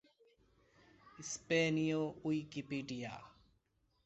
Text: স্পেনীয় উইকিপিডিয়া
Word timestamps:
স্পেনীয় 1.23 2.01
উইকিপিডিয়া 2.23 3.13